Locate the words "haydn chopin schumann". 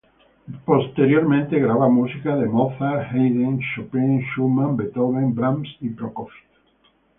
3.13-4.75